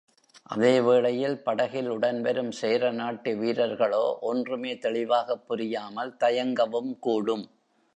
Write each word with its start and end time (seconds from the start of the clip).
அதே 0.45 0.79
வேளையில் 0.79 1.43
படகில் 1.43 1.89
உடன்வரும் 1.89 2.51
சேரநாட்டு 2.51 3.37
வீரர்களோ 3.37 4.03
ஒன்றுமே 4.21 4.77
தெளிவாகப் 4.77 5.47
புரியாமல் 5.47 6.17
தயங்கவும் 6.19 6.99
கூடும். 6.99 7.45